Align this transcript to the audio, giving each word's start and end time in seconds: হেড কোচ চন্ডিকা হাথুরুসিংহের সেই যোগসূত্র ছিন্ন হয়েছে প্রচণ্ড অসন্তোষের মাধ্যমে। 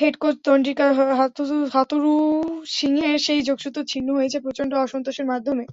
হেড 0.00 0.14
কোচ 0.18 0.36
চন্ডিকা 0.44 0.86
হাথুরুসিংহের 1.74 3.16
সেই 3.26 3.40
যোগসূত্র 3.48 3.78
ছিন্ন 3.84 4.08
হয়েছে 4.18 4.38
প্রচণ্ড 4.44 4.72
অসন্তোষের 4.76 5.26
মাধ্যমে। 5.26 5.64